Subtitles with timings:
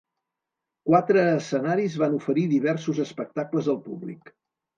[0.89, 4.35] Quatre escenaris van oferir diversos espectacles al públic.